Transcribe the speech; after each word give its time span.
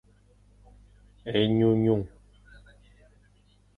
Enyunyung. 1.39 2.05